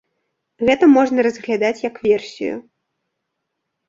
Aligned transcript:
Гэта 0.69 0.87
можна 0.93 1.25
разглядаць, 1.27 1.83
як 1.89 1.99
версію. 2.07 2.55